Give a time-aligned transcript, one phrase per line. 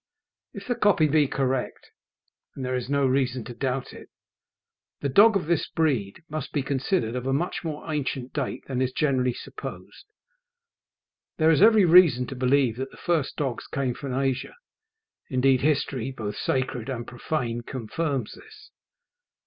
[0.51, 1.91] If the copy be correct,
[2.55, 4.09] and there is no reason to doubt it,
[5.01, 8.81] the dog of this breed must be considered of a much more ancient date than
[8.81, 10.05] is generally supposed.
[11.37, 14.55] There is every reason to believe that the first dogs came from Asia.
[15.29, 18.71] Indeed, history, both sacred and profane, confirms this.